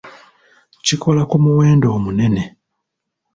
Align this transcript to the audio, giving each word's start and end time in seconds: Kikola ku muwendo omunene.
Kikola 0.85 1.21
ku 1.29 1.37
muwendo 1.43 1.87
omunene. 1.97 2.43